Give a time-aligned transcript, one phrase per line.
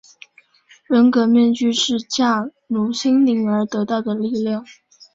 [0.87, 4.65] 人格面具是驾驭心灵而得到的力量。